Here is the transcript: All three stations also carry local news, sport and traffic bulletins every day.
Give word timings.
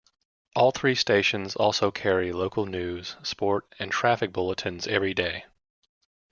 All 0.55 0.71
three 0.71 0.95
stations 0.95 1.55
also 1.55 1.91
carry 1.91 2.31
local 2.33 2.65
news, 2.65 3.17
sport 3.21 3.67
and 3.77 3.91
traffic 3.91 4.33
bulletins 4.33 4.87
every 4.87 5.13
day. 5.13 5.45